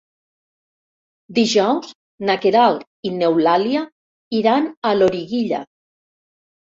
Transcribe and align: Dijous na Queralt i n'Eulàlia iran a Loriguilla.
Dijous 1.39 1.91
na 2.29 2.37
Queralt 2.45 2.87
i 3.09 3.13
n'Eulàlia 3.19 3.87
iran 4.41 4.69
a 4.93 4.99
Loriguilla. 5.01 5.61